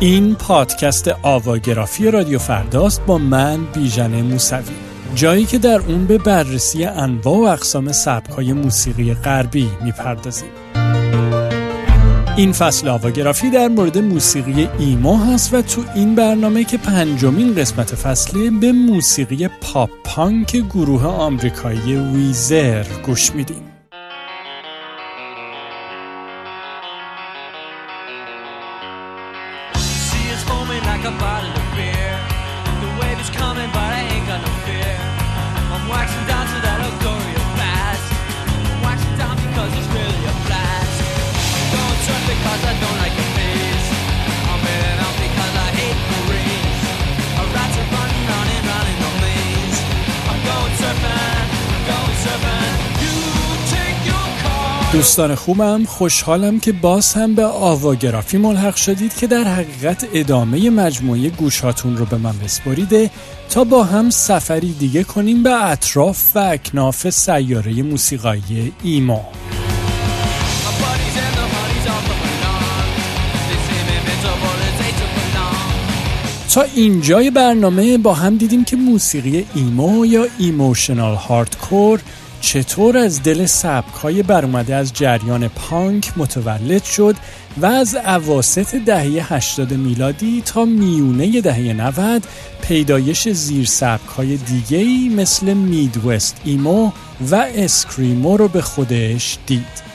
این 0.00 0.34
پادکست 0.34 1.08
آواگرافی 1.22 2.10
رادیو 2.10 2.38
فرداست 2.38 3.06
با 3.06 3.18
من 3.18 3.64
بیژن 3.74 4.22
موسوی. 4.22 4.74
جایی 5.14 5.44
که 5.44 5.58
در 5.58 5.80
اون 5.88 6.06
به 6.06 6.18
بررسی 6.18 6.84
انواع 6.84 7.38
و 7.38 7.42
اقسام 7.42 7.92
سبکهای 7.92 8.52
موسیقی 8.52 9.14
غربی 9.14 9.68
می‌پردازیم. 9.84 10.48
این 12.36 12.52
فصل 12.52 12.88
آواگرافی 12.88 13.50
در 13.50 13.68
مورد 13.68 13.98
موسیقی 13.98 14.68
ایما 14.78 15.24
هست 15.24 15.54
و 15.54 15.62
تو 15.62 15.84
این 15.94 16.14
برنامه 16.14 16.64
که 16.64 16.78
پنجمین 16.78 17.54
قسمت 17.54 17.94
فصله 17.94 18.50
به 18.50 18.72
موسیقی 18.72 19.48
پاپ 19.48 19.90
پانک 20.04 20.56
گروه 20.56 21.06
آمریکایی 21.06 21.96
ویزر 21.96 22.84
گوش 23.06 23.34
میدیم. 23.34 23.69
like 31.02 31.14
a 31.14 31.18
bottle 31.18 31.48
of 31.48 31.66
beer. 31.74 32.12
The 32.84 32.90
wave 33.00 33.18
is 33.20 33.30
coming, 33.30 33.68
but 33.72 33.88
I 33.88 34.00
ain't 34.12 34.26
got 34.26 34.40
no 34.44 34.52
fear. 34.68 34.96
I'm 35.72 35.88
waxing 35.88 36.26
down 36.28 36.44
to 36.44 36.58
that 36.60 36.78
Agoria 36.88 37.40
fast. 37.56 38.04
I'm 38.68 38.82
waxing 38.84 39.16
down 39.16 39.36
because 39.36 39.72
it's 39.78 39.88
really 39.96 40.24
a 40.28 40.34
blast. 40.44 40.96
I'm 41.56 41.66
going 41.72 41.98
surf 42.04 42.22
because 42.28 42.64
I 42.64 42.80
don't. 42.80 42.99
دوستان 54.92 55.34
خوبم 55.34 55.84
خوشحالم 55.84 56.60
که 56.60 56.72
باز 56.72 57.14
هم 57.14 57.34
به 57.34 57.44
آواگرافی 57.44 58.38
ملحق 58.38 58.76
شدید 58.76 59.14
که 59.14 59.26
در 59.26 59.44
حقیقت 59.44 60.08
ادامه 60.14 60.70
مجموعه 60.70 61.28
گوشاتون 61.28 61.96
رو 61.96 62.04
به 62.04 62.16
من 62.16 62.38
بسپریده 62.44 63.10
تا 63.50 63.64
با 63.64 63.84
هم 63.84 64.10
سفری 64.10 64.72
دیگه 64.72 65.04
کنیم 65.04 65.42
به 65.42 65.70
اطراف 65.70 66.36
و 66.36 66.38
اکناف 66.38 67.10
سیاره 67.10 67.82
موسیقایی 67.82 68.72
ایما 68.82 69.20
تا 76.54 76.62
اینجای 76.62 77.30
برنامه 77.30 77.98
با 77.98 78.14
هم 78.14 78.36
دیدیم 78.36 78.64
که 78.64 78.76
موسیقی 78.76 79.46
ایمو 79.54 80.06
یا 80.06 80.26
ایموشنال 80.38 81.14
هاردکور 81.14 82.00
چطور 82.40 82.98
از 82.98 83.22
دل 83.22 83.46
سبک 83.46 83.94
های 83.94 84.22
برآمده 84.22 84.74
از 84.74 84.92
جریان 84.92 85.48
پانک 85.48 86.12
متولد 86.16 86.84
شد 86.84 87.16
و 87.56 87.66
از 87.66 87.94
اواسط 87.94 88.74
دهه 88.74 89.34
80 89.34 89.74
میلادی 89.74 90.42
تا 90.46 90.64
میونه 90.64 91.40
دهه 91.40 91.72
90 91.72 92.22
پیدایش 92.62 93.28
زیر 93.28 93.66
سبک 93.66 94.08
های 94.08 94.36
دیگه 94.36 95.14
مثل 95.16 95.54
میدوست 95.54 96.40
ایمو 96.44 96.90
و 97.30 97.34
اسکریمو 97.34 98.36
رو 98.36 98.48
به 98.48 98.62
خودش 98.62 99.38
دید. 99.46 99.89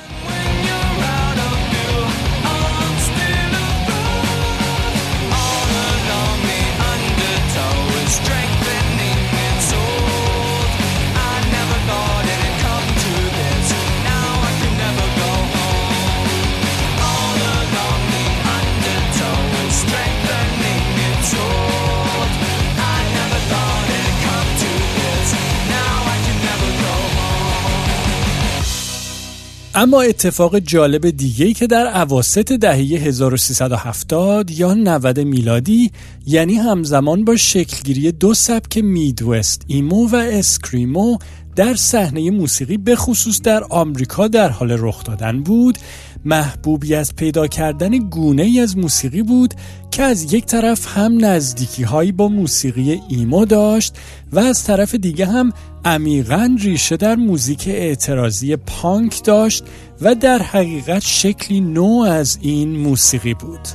اما 29.78 30.02
اتفاق 30.02 30.60
جالب 30.60 31.10
دیگهی 31.10 31.54
که 31.54 31.68
در 31.68 31.88
اواسط 31.88 32.52
دهه 32.52 32.78
1370 32.78 34.52
یا 34.52 34.74
90 34.74 35.20
میلادی 35.20 35.92
یعنی 36.28 36.56
همزمان 36.56 37.26
با 37.26 37.36
شکلگیری 37.36 38.12
دو 38.12 38.34
سبک 38.34 38.78
Midwest 38.78 39.62
emo 39.68 40.08
و 40.08 40.16
screamo 40.16 41.18
در 41.56 41.76
صحنه 41.76 42.32
موسیقی 42.32 42.78
به 42.78 42.96
خصوص 42.96 43.42
در 43.42 43.64
آمریکا 43.64 44.28
در 44.28 44.50
حال 44.50 44.76
رخ 44.80 45.04
دادن 45.04 45.44
بود 45.44 45.78
محبوبیت 46.26 47.16
پیدا 47.16 47.48
کردن 47.48 47.98
گونه 47.98 48.44
ای 48.44 48.60
از 48.60 48.78
موسیقی 48.78 49.24
بود 49.24 49.54
که 49.92 50.04
از 50.04 50.34
یک 50.34 50.46
طرف 50.46 50.98
هم 50.98 51.26
نزدیکی 51.26 51.84
هایی 51.84 52.12
با 52.12 52.28
موسیقی 52.28 53.02
emo 53.10 53.46
داشت 53.46 53.96
و 54.32 54.40
از 54.40 54.64
طرف 54.64 54.96
دیگه 54.96 55.26
هم 55.26 55.54
عمیقا 55.86 56.58
ریشه 56.60 56.98
در 56.98 57.16
موزیک 57.16 57.68
اعتراضی 57.68 58.56
پانک 58.56 59.24
داشت 59.24 59.64
و 60.02 60.16
در 60.16 60.42
حقیقت 60.42 61.02
شکلی 61.02 61.62
نو 61.62 62.04
از 62.08 62.38
این 62.42 62.78
موسیقی 62.78 63.34
بود. 63.34 63.68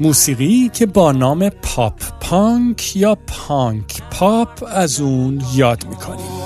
موسیقی 0.00 0.70
که 0.72 0.86
با 0.86 1.12
نام 1.12 1.48
پاپ 1.48 2.00
پانک 2.20 2.96
یا 2.96 3.18
پانک 3.26 4.02
پاپ 4.10 4.64
از 4.68 5.00
اون 5.00 5.42
یاد 5.54 5.86
می‌کنیم. 5.88 6.37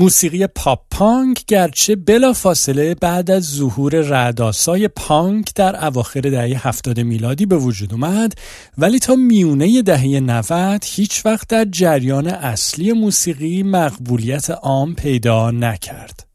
موسیقی 0.00 0.46
پاپ 0.46 0.80
پانک 0.90 1.44
گرچه 1.46 1.96
بلا 1.96 2.32
فاصله 2.32 2.94
بعد 2.94 3.30
از 3.30 3.44
ظهور 3.44 4.00
رعداسای 4.00 4.88
پانک 4.88 5.54
در 5.54 5.86
اواخر 5.86 6.20
دهه 6.20 6.68
70 6.68 7.00
میلادی 7.00 7.46
به 7.46 7.56
وجود 7.56 7.92
اومد 7.92 8.32
ولی 8.78 8.98
تا 8.98 9.14
میونه 9.14 9.82
دهه 9.82 10.20
90 10.20 10.84
هیچ 10.84 11.26
وقت 11.26 11.48
در 11.48 11.64
جریان 11.64 12.26
اصلی 12.26 12.92
موسیقی 12.92 13.62
مقبولیت 13.62 14.50
عام 14.50 14.94
پیدا 14.94 15.50
نکرد. 15.50 16.29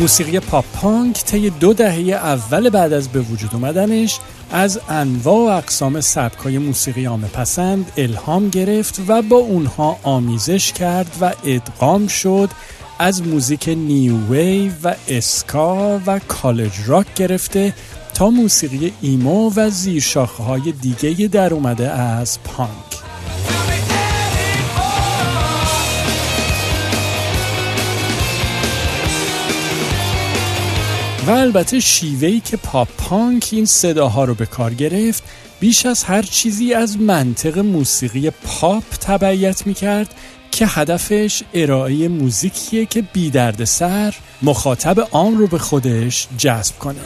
موسیقی 0.00 0.40
پاپ 0.40 0.64
پانک 0.74 1.24
طی 1.24 1.50
دو 1.50 1.72
دهه 1.72 2.14
اول 2.14 2.70
بعد 2.70 2.92
از 2.92 3.08
به 3.08 3.20
وجود 3.20 3.50
اومدنش 3.52 4.18
از 4.50 4.80
انواع 4.88 5.36
و 5.36 5.56
اقسام 5.58 6.00
سبکای 6.00 6.58
موسیقی 6.58 7.04
عامه 7.04 7.28
پسند 7.28 7.92
الهام 7.96 8.48
گرفت 8.48 9.00
و 9.08 9.22
با 9.22 9.36
اونها 9.36 9.98
آمیزش 10.02 10.72
کرد 10.72 11.16
و 11.20 11.32
ادغام 11.44 12.06
شد 12.06 12.50
از 12.98 13.22
موزیک 13.22 13.68
new 13.68 14.16
wave 14.30 14.72
و 14.82 14.94
اسکا 15.08 16.00
و 16.06 16.18
college 16.18 16.72
rock 16.86 17.14
گرفته 17.14 17.74
تا 18.14 18.30
موسیقی 18.30 18.92
ایمو 19.00 19.52
و 19.56 19.70
زیرشاخه 19.70 20.42
های 20.42 20.72
دیگه 20.72 21.28
در 21.28 21.54
اومده 21.54 21.90
از 21.90 22.38
پانک. 22.42 22.99
البته 31.38 31.80
شیوهی 31.80 32.40
که 32.40 32.56
پاپ 32.56 32.88
پانک 32.98 33.48
این 33.52 33.64
صداها 33.64 34.24
رو 34.24 34.34
به 34.34 34.46
کار 34.46 34.74
گرفت 34.74 35.22
بیش 35.60 35.86
از 35.86 36.04
هر 36.04 36.22
چیزی 36.22 36.74
از 36.74 37.00
منطق 37.00 37.58
موسیقی 37.58 38.30
پاپ 38.30 38.84
تبعیت 39.00 39.66
می 39.66 39.74
کرد 39.74 40.14
که 40.50 40.66
هدفش 40.66 41.42
ارائه 41.54 42.08
موزیکیه 42.08 42.86
که 42.86 43.02
بی 43.02 43.30
درد 43.30 43.64
سر 43.64 44.14
مخاطب 44.42 45.00
عام 45.12 45.38
رو 45.38 45.46
به 45.46 45.58
خودش 45.58 46.28
جذب 46.38 46.78
کنه. 46.78 47.00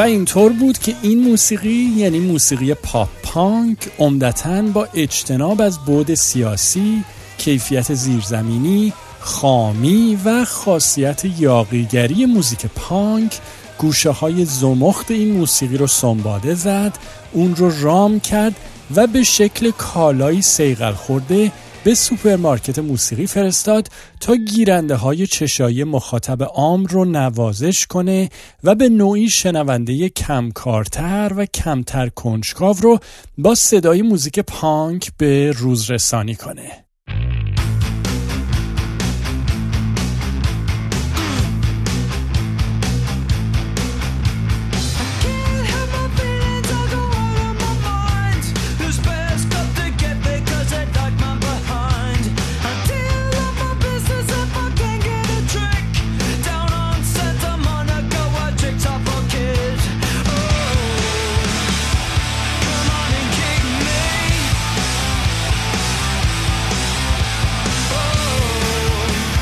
و 0.00 0.02
اینطور 0.02 0.52
بود 0.52 0.78
که 0.78 0.94
این 1.02 1.20
موسیقی 1.28 1.92
یعنی 1.96 2.18
موسیقی 2.18 2.74
پاپ 2.74 3.08
پانک 3.22 3.78
عمدتا 3.98 4.62
با 4.62 4.88
اجتناب 4.94 5.60
از 5.60 5.84
بعد 5.84 6.14
سیاسی، 6.14 7.04
کیفیت 7.38 7.94
زیرزمینی، 7.94 8.92
خامی 9.20 10.18
و 10.24 10.44
خاصیت 10.44 11.22
یاغیگری 11.38 12.26
موزیک 12.26 12.66
پانک 12.66 13.38
گوشه 13.78 14.10
های 14.10 14.44
زمخت 14.44 15.10
این 15.10 15.32
موسیقی 15.32 15.76
رو 15.76 15.86
سنباده 15.86 16.54
زد 16.54 16.98
اون 17.32 17.56
رو 17.56 17.82
رام 17.82 18.20
کرد 18.20 18.54
و 18.96 19.06
به 19.06 19.22
شکل 19.22 19.70
کالایی 19.70 20.42
صیقل 20.42 20.92
خورده 20.92 21.52
به 21.84 21.94
سوپرمارکت 21.94 22.78
موسیقی 22.78 23.26
فرستاد 23.26 23.88
تا 24.20 24.36
گیرنده 24.36 24.94
های 24.94 25.26
چشایی 25.26 25.84
مخاطب 25.84 26.42
عام 26.42 26.86
رو 26.86 27.04
نوازش 27.04 27.86
کنه 27.86 28.28
و 28.64 28.74
به 28.74 28.88
نوعی 28.88 29.28
شنونده 29.28 30.08
کمکارتر 30.08 31.32
و 31.36 31.44
کمتر 31.44 32.08
کنجکاو 32.08 32.76
رو 32.82 32.98
با 33.38 33.54
صدای 33.54 34.02
موزیک 34.02 34.38
پانک 34.38 35.10
به 35.18 35.50
روز 35.50 35.90
رسانی 35.90 36.34
کنه. 36.34 36.84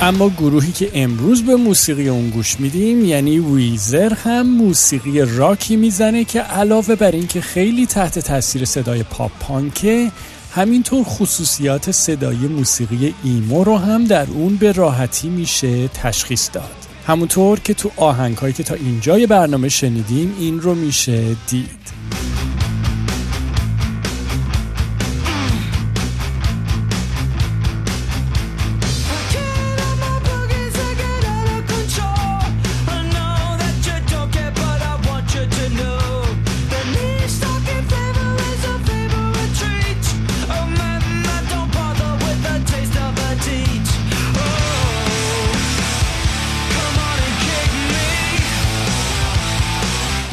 اما 0.02 0.28
گروهی 0.28 0.72
که 0.72 0.90
امروز 0.94 1.42
به 1.42 1.56
موسیقی 1.56 2.08
اون 2.08 2.30
گوش 2.30 2.60
میدیم 2.60 3.04
یعنی 3.04 3.38
ویزر 3.38 4.14
هم 4.14 4.46
موسیقی 4.46 5.20
راکی 5.20 5.76
می‌زنه 5.76 6.24
که 6.24 6.40
علاوه 6.40 6.94
بر 6.94 7.10
اینکه 7.10 7.40
خیلی 7.40 7.86
تحت 7.86 8.18
تاثیر 8.18 8.64
صدای 8.64 9.02
پاپ 9.02 9.30
پانکه 9.40 10.12
همینطور 10.52 11.04
خصوصیات 11.04 11.90
صدای 11.90 12.36
موسیقی 12.36 13.14
ایمو 13.24 13.64
رو 13.64 13.76
هم 13.76 14.04
در 14.04 14.26
اون 14.30 14.56
به 14.56 14.72
راحتی 14.72 15.28
میشه 15.28 15.88
تشخیص 15.88 16.50
داد. 16.52 16.76
همونطور 17.06 17.60
که 17.60 17.74
تو 17.74 17.90
آهنگ 17.96 18.54
که 18.54 18.62
تا 18.62 18.74
اینجای 18.74 19.26
برنامه 19.26 19.68
شنیدیم 19.68 20.34
این 20.38 20.60
رو 20.60 20.74
میشه 20.74 21.36
دید. 21.48 21.97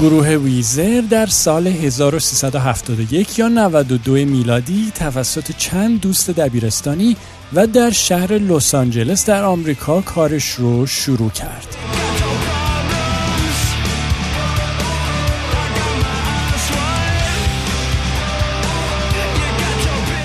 گروه 0.06 0.30
ویزر 0.30 1.02
در 1.10 1.26
سال 1.26 1.68
1371 1.68 3.40
یا 3.40 3.48
92 3.48 4.14
میلادی 4.14 4.92
توسط 4.96 5.52
چند 5.58 6.02
دوست 6.02 6.32
دبیرستانی 6.32 7.18
و 7.54 7.68
در 7.68 7.90
شهر 7.90 8.34
لس 8.34 8.76
آنجلس 8.76 9.26
در 9.26 9.44
آمریکا 9.44 10.02
کارش 10.02 10.50
رو 10.50 10.86
شروع 10.86 11.30
کرد. 11.30 11.68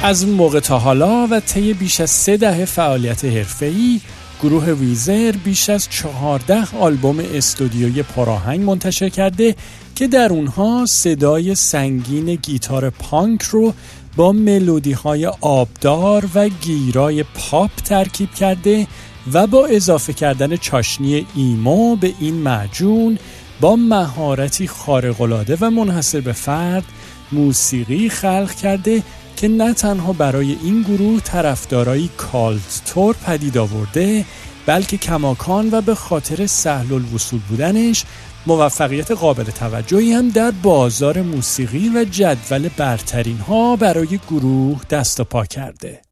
از 0.03 0.25
اون 0.25 0.35
موقع 0.35 0.61
تا 0.61 0.79
حالا 0.79 1.27
و 1.31 1.41
طی 1.41 1.75
بیش 1.75 2.01
از 2.01 2.11
سه 2.11 2.37
دهه 2.37 2.65
فعالیت 2.65 3.25
حرفه‌ای 3.25 4.01
گروه 4.43 4.71
ویزر 4.71 5.33
بیش 5.33 5.71
از 5.71 5.89
چهارده 5.91 6.77
آلبوم 6.77 7.19
استودیوی 7.35 8.03
پراهنگ 8.03 8.61
منتشر 8.61 9.09
کرده 9.09 9.57
که 9.95 10.07
در 10.07 10.33
اونها 10.33 10.87
صدای 10.89 11.55
سنگین 11.55 12.35
گیتار 12.35 12.91
پانک 12.91 13.43
رو 13.43 13.75
با 14.17 14.33
ملودی 14.33 14.93
های 14.93 15.27
آبدار 15.41 16.29
و 16.35 16.49
گیرای 16.49 17.23
پاپ 17.23 17.71
ترکیب 17.85 18.35
کرده 18.35 18.87
و 19.33 19.47
با 19.47 19.67
اضافه 19.67 20.13
کردن 20.13 20.57
چاشنی 20.57 21.27
ایمو 21.35 21.97
به 21.97 22.13
این 22.21 22.35
معجون 22.35 23.19
با 23.61 23.77
مهارتی 23.77 24.69
خارق‌العاده 24.69 25.57
و 25.61 25.71
منحصر 25.71 26.21
به 26.21 26.33
فرد 26.33 26.85
موسیقی 27.33 28.09
خلق 28.09 28.55
کرده 28.55 29.03
که 29.41 29.49
نه 29.49 29.75
تنها 29.75 30.13
برای 30.13 30.57
این 30.63 30.83
گروه 30.83 31.21
طرفدارایی 31.21 32.11
کالت 32.17 32.83
تور 32.87 33.17
پدید 33.27 33.59
آورده 33.59 34.25
بلکه 34.67 34.97
کماکان 34.97 35.69
و 35.73 35.81
به 35.81 35.95
خاطر 35.95 36.47
سهل 36.47 36.93
الوصول 36.93 37.41
بودنش 37.49 38.05
موفقیت 38.47 39.11
قابل 39.11 39.45
توجهی 39.45 40.13
هم 40.13 40.29
در 40.29 40.51
بازار 40.51 41.23
موسیقی 41.23 41.89
و 41.95 42.05
جدول 42.05 42.69
برترین 42.77 43.39
ها 43.39 43.77
برای 43.77 44.21
گروه 44.31 44.81
دست 44.91 45.21
و 45.21 45.25
پا 45.25 45.45
کرده. 45.45 46.03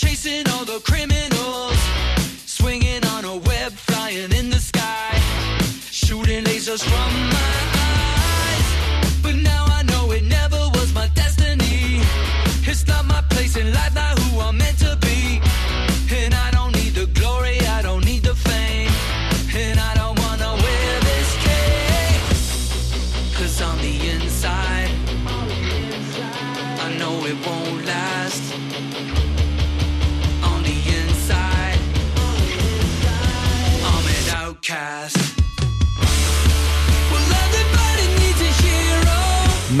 chasing 0.00 0.48
all 0.52 0.64
the 0.64 0.80
criminals. 0.80 1.78
Swinging 2.46 3.04
on 3.14 3.24
a 3.24 3.36
web, 3.36 3.72
flying 3.72 4.32
in 4.32 4.48
the 4.48 4.60
sky. 4.70 5.10
Shooting 5.90 6.44
lasers 6.44 6.82
from 6.82 6.99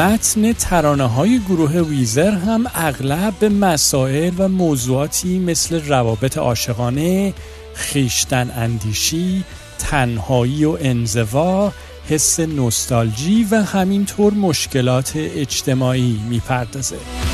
متن 0.00 0.52
ترانه 0.52 1.06
های 1.06 1.38
گروه 1.38 1.72
ویزر 1.72 2.30
هم 2.30 2.66
اغلب 2.74 3.34
به 3.40 3.48
مسائل 3.48 4.32
و 4.38 4.48
موضوعاتی 4.48 5.38
مثل 5.38 5.88
روابط 5.88 6.38
عاشقانه، 6.38 7.34
خیشتن 7.74 8.50
اندیشی، 8.56 9.44
تنهایی 9.78 10.64
و 10.64 10.78
انزوا، 10.80 11.72
حس 12.08 12.40
نوستالژی 12.40 13.46
و 13.50 13.56
همینطور 13.56 14.34
مشکلات 14.34 15.12
اجتماعی 15.16 16.20
می‌پردازه. 16.28 17.29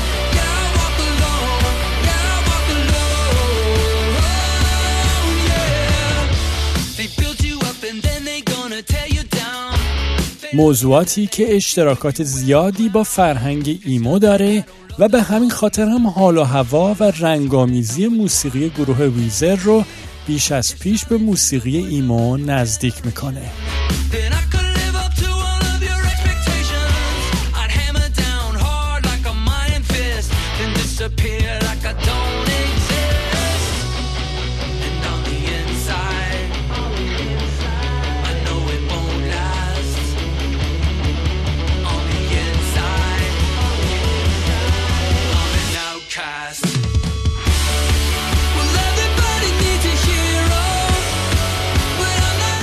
موضوعاتی 10.57 11.27
که 11.27 11.55
اشتراکات 11.55 12.23
زیادی 12.23 12.89
با 12.89 13.03
فرهنگ 13.03 13.79
ایمو 13.85 14.19
داره 14.19 14.65
و 14.99 15.07
به 15.07 15.21
همین 15.21 15.49
خاطر 15.49 15.85
هم 15.85 16.07
حال 16.07 16.37
و 16.37 16.43
هوا 16.43 16.95
و 16.99 17.03
رنگامیزی 17.03 18.07
موسیقی 18.07 18.69
گروه 18.69 18.97
ویزر 18.97 19.55
رو 19.55 19.83
بیش 20.27 20.51
از 20.51 20.79
پیش 20.79 21.05
به 21.05 21.17
موسیقی 21.17 21.77
ایمو 21.77 22.37
نزدیک 22.37 23.05
می‌کنه. 23.05 23.51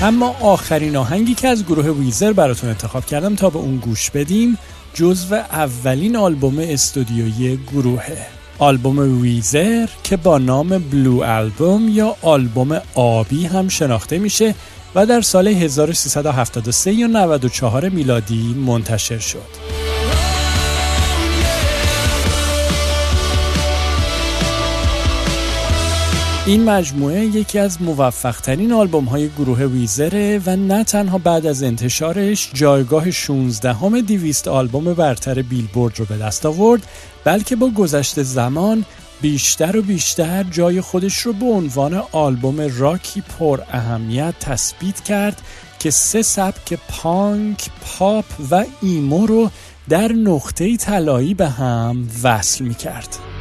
اما 0.04 0.36
آخرین 0.40 0.96
آهنگی 0.96 1.34
که 1.34 1.48
از 1.48 1.64
گروه 1.64 1.88
ویزر 1.88 2.32
براتون 2.32 2.70
انتخاب 2.70 3.06
کردم 3.06 3.34
تا 3.34 3.50
به 3.50 3.58
اون 3.58 3.76
گوش 3.76 4.10
بدیم 4.10 4.58
جزو 4.94 5.34
اولین 5.34 6.16
آلبوم 6.16 6.58
استودیویی 6.58 7.58
گروهه 7.72 8.26
آلبوم 8.58 9.22
ویزر 9.22 9.88
که 10.02 10.16
با 10.16 10.38
نام 10.38 10.78
بلو 10.78 11.22
آلبوم 11.22 11.88
یا 11.88 12.16
آلبوم 12.22 12.80
آبی 12.94 13.46
هم 13.46 13.68
شناخته 13.68 14.18
میشه 14.18 14.54
و 14.94 15.06
در 15.06 15.20
سال 15.20 15.48
1373 15.48 16.92
یا 16.92 17.06
94 17.06 17.88
میلادی 17.88 18.54
منتشر 18.66 19.18
شد. 19.18 19.83
این 26.46 26.64
مجموعه 26.64 27.24
یکی 27.24 27.58
از 27.58 27.82
موفقترین 27.82 28.72
آلبوم 28.72 29.04
های 29.04 29.28
گروه 29.28 29.62
ویزره 29.62 30.40
و 30.46 30.56
نه 30.56 30.84
تنها 30.84 31.18
بعد 31.18 31.46
از 31.46 31.62
انتشارش 31.62 32.50
جایگاه 32.54 33.10
16 33.10 33.72
همه 33.72 34.02
دیویست 34.02 34.48
آلبوم 34.48 34.94
برتر 34.94 35.42
بیلبورد 35.42 35.98
رو 35.98 36.04
به 36.04 36.16
دست 36.16 36.46
آورد 36.46 36.86
بلکه 37.24 37.56
با 37.56 37.70
گذشت 37.70 38.22
زمان 38.22 38.84
بیشتر 39.20 39.76
و 39.76 39.82
بیشتر 39.82 40.42
جای 40.42 40.80
خودش 40.80 41.18
رو 41.18 41.32
به 41.32 41.46
عنوان 41.46 42.02
آلبوم 42.12 42.60
راکی 42.78 43.20
پر 43.20 43.60
اهمیت 43.72 44.34
تثبیت 44.40 45.00
کرد 45.00 45.42
که 45.78 45.90
سه 45.90 46.22
سبک 46.22 46.78
پانک، 46.88 47.68
پاپ 47.80 48.24
و 48.50 48.64
ایمو 48.82 49.26
رو 49.26 49.50
در 49.88 50.12
نقطه 50.12 50.76
طلایی 50.76 51.34
به 51.34 51.48
هم 51.48 52.08
وصل 52.22 52.64
می 52.64 52.74
کرد. 52.74 53.33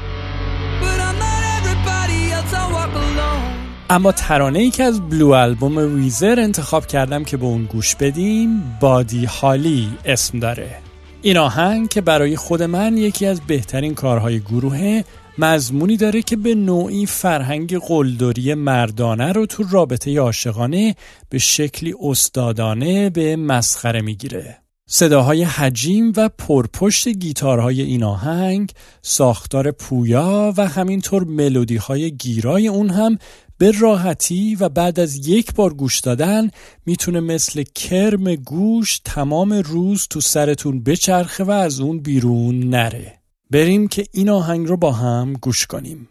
اما 3.94 4.12
ترانه 4.12 4.60
ای 4.60 4.70
که 4.70 4.84
از 4.84 5.10
بلو 5.10 5.30
البوم 5.30 5.78
ویزر 5.78 6.40
انتخاب 6.40 6.86
کردم 6.86 7.24
که 7.24 7.38
به 7.38 7.46
اون 7.46 7.66
گوش 7.66 7.96
بدیم 7.96 8.78
بادی 8.80 9.26
هالی 9.26 9.90
اسم 10.06 10.40
داره. 10.40 10.76
این 11.22 11.38
آهنگ 11.38 11.90
که 11.90 12.02
برای 12.02 12.36
خود 12.36 12.64
من 12.64 12.98
یکی 12.98 13.26
از 13.26 13.42
بهترین 13.42 13.96
کارهای 13.96 14.40
گروهه 14.40 15.04
مضمونی 15.38 15.98
داره 15.98 16.22
که 16.22 16.36
به 16.36 16.56
نوعی 16.56 17.06
فرهنگ 17.06 17.78
قلدری 17.78 18.54
مردانه 18.54 19.32
رو 19.32 19.46
تو 19.46 19.64
رابطه 19.72 20.20
عاشقانه 20.20 20.96
به 21.30 21.38
شکلی 21.38 21.96
استادانه 22.02 23.10
به 23.10 23.36
مسخره 23.36 24.02
می‌گیره. 24.02 24.64
صداهای 24.86 25.44
حجیم 25.44 26.14
و 26.18 26.30
پرپشت 26.30 27.08
گیتارهای 27.08 27.82
این 27.82 28.04
آهنگ 28.04 28.72
ساختار 29.02 29.72
پویا 29.72 30.54
و 30.58 30.68
همینطور 30.68 31.24
ملودی 31.24 31.76
های 31.76 32.12
گیرای 32.12 32.68
اون 32.68 32.90
هم 32.90 33.18
به 33.58 33.72
راحتی 33.80 34.56
و 34.56 34.70
بعد 34.70 35.00
از 35.00 35.28
یک 35.28 35.54
بار 35.54 35.74
گوش 35.74 36.00
دادن 36.00 36.50
می‌تونه 36.86 37.20
مثل 37.20 37.64
کرم 37.64 38.36
گوش 38.36 39.00
تمام 39.06 39.54
روز 39.54 40.08
تو 40.10 40.22
سرتون 40.22 40.84
بچرخه 40.84 41.44
و 41.44 41.52
از 41.52 41.80
اون 41.80 42.00
بیرون 42.00 42.60
نره. 42.60 43.14
بریم 43.52 43.88
که 43.88 44.06
این 44.12 44.30
آهنگ 44.30 44.68
رو 44.68 44.78
با 44.78 44.92
هم 44.92 45.34
گوش 45.34 45.66
کنیم. 45.66 46.08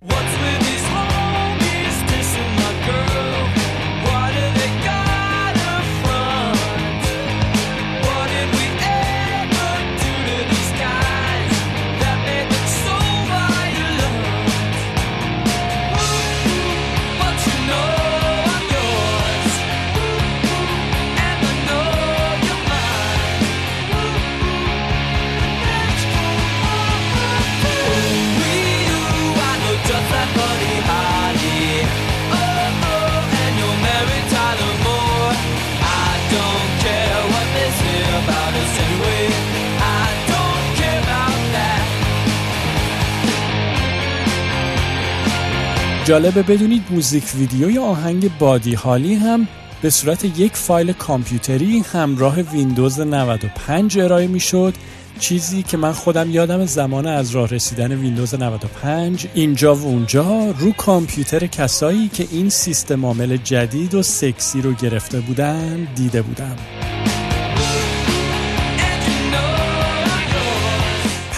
جالبه 46.12 46.42
بدونید 46.42 46.82
موزیک 46.90 47.24
ویدیوی 47.38 47.78
آهنگ 47.78 48.38
Buddy 48.38 48.74
Holly 48.74 49.14
هم 49.14 49.48
به 49.82 49.90
صورت 49.90 50.24
یک 50.38 50.52
فایل 50.56 50.92
کامپیوتری 50.92 51.84
همراه 51.92 52.40
ویندوز 52.40 53.00
95 53.00 53.98
ارائه 53.98 54.26
می‌شد. 54.26 54.74
چیزی 55.18 55.62
که 55.62 55.76
من 55.76 55.92
خودم 55.92 56.30
یادم 56.30 56.66
زمان 56.66 57.06
از 57.06 57.30
راه 57.30 57.48
رسیدن 57.48 57.92
ویندوز 57.92 58.34
95 58.34 59.26
اینجا 59.34 59.74
و 59.74 59.84
اونجا 59.84 60.50
رو 60.58 60.72
کامپیوتر 60.72 61.46
کسایی 61.46 62.08
که 62.08 62.26
این 62.30 62.48
سیستم 62.48 63.06
عامل 63.06 63.36
جدید 63.36 63.94
و 63.94 64.02
سکسی 64.02 64.62
رو 64.62 64.72
گرفته 64.72 65.20
بودن 65.20 65.88
دیده 65.94 66.22
بودم. 66.22 66.56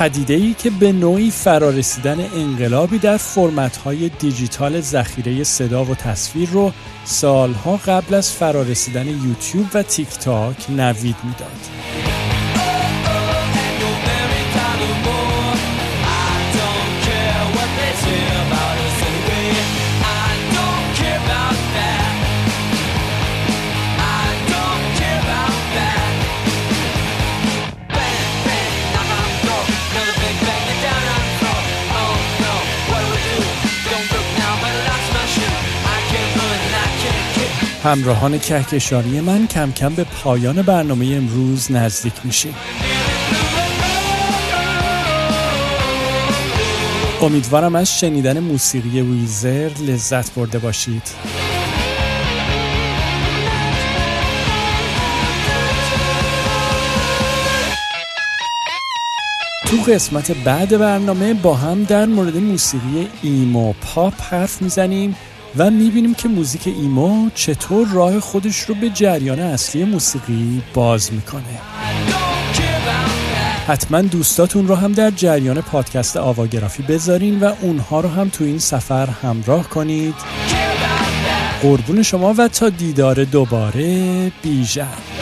پدیده 0.05 0.55
که 0.55 0.71
به 0.71 0.93
نوعی 0.93 1.31
فرارسیدن 1.31 2.21
انقلابی 2.21 2.99
در 2.99 3.17
فرمت 3.17 3.77
های 3.77 4.09
دیجیتال 4.09 4.81
ذخیره 4.81 5.45
صدا 5.45 5.85
و 5.85 5.95
تصویر 5.95 6.49
رو 6.49 6.73
سالها 7.05 7.77
قبل 7.77 8.15
از 8.15 8.33
فرارسیدن 8.33 9.07
یوتیوب 9.07 9.67
و 9.75 9.83
تیک 9.83 10.09
تاک 10.09 10.71
نوید 10.71 11.17
می‌داد. 11.25 11.94
همراهان 37.85 38.39
کهکشانی 38.39 39.21
من 39.21 39.47
کم 39.47 39.73
کم 39.73 39.95
به 39.95 40.05
پایان 40.05 40.63
برنامه 40.63 41.07
امروز 41.07 41.73
نزدیک 41.73 42.13
میشیم. 42.25 42.55
امیدوارم 47.23 47.75
از 47.75 47.99
شنیدن 47.99 48.41
موسیقی 48.41 49.01
ویزر 49.01 49.71
لذت 49.81 50.35
برده 50.35 50.59
باشید. 50.59 51.03
تو 59.67 59.77
قسمت 59.77 60.31
بعد 60.31 60.79
برنامه 60.79 61.35
با 61.35 61.55
هم 61.55 61.85
در 61.85 62.07
مورد 62.07 62.37
موسیقی 62.37 63.09
ایمو 63.23 63.73
پاپ 63.73 64.15
حرف 64.23 64.63
می‌زنیم. 64.63 65.17
و 65.59 65.71
می‌بینیم 65.71 66.15
که 66.15 66.29
موزیک 66.29 66.67
ایمو 66.67 67.31
چطور 67.35 67.89
راه 67.93 68.21
خودش 68.21 68.61
رو 68.61 68.75
به 68.75 68.91
جریان 68.91 69.41
اصلی 69.41 69.85
موسیقی 69.85 70.63
باز 70.75 71.13
می‌کنه. 71.13 71.61
حتما 73.67 74.03
دوستاتون 74.03 74.69
رو 74.69 74.75
هم 74.75 74.93
در 74.93 75.11
جریان 75.11 75.61
پادکست 75.61 76.17
آواگرافی 76.17 76.83
بذارین 76.83 77.41
و 77.41 77.53
اونها 77.61 78.01
رو 78.01 78.09
هم 78.09 78.29
تو 78.29 78.45
این 78.45 78.59
سفر 78.59 79.07
همراه 79.07 79.69
کنید. 79.69 80.15
قربون 81.63 82.03
شما 82.03 82.35
و 82.39 82.49
تا 82.49 82.69
دیدار 82.69 83.25
دوباره 83.25 84.33
بیژن. 84.43 85.14